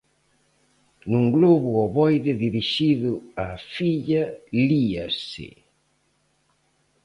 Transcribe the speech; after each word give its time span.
Nun 1.11 1.25
globo 1.35 1.69
ovoide 1.85 2.31
dirixido 2.43 3.11
á 3.45 3.47
filla 3.75 4.23
líase: 4.69 5.49